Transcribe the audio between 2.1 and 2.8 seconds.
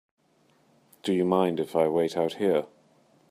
out here?